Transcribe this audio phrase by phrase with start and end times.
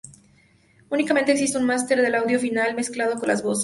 [0.89, 3.59] Únicamente, existe un máster del audio final mezclado con las voces.